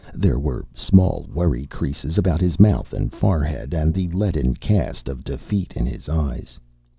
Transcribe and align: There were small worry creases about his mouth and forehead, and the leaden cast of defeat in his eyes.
There 0.15 0.39
were 0.39 0.65
small 0.73 1.29
worry 1.31 1.67
creases 1.67 2.17
about 2.17 2.41
his 2.41 2.59
mouth 2.59 2.91
and 2.91 3.13
forehead, 3.13 3.71
and 3.75 3.93
the 3.93 4.07
leaden 4.07 4.55
cast 4.55 5.07
of 5.07 5.23
defeat 5.23 5.73
in 5.75 5.85
his 5.85 6.09
eyes. 6.09 6.57